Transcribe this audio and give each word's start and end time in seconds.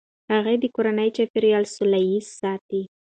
هغې 0.31 0.55
د 0.61 0.65
کورني 0.75 1.09
چاپیریال 1.15 1.65
سوله 1.75 1.99
ایز 2.07 2.25
ساتي. 2.39 2.81